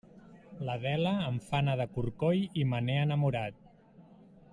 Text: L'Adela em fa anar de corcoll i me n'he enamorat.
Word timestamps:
L'Adela 0.67 1.11
em 1.25 1.37
fa 1.49 1.59
anar 1.63 1.75
de 1.81 1.87
corcoll 1.97 2.41
i 2.63 2.67
me 2.71 2.81
n'he 2.87 2.97
enamorat. 3.03 3.61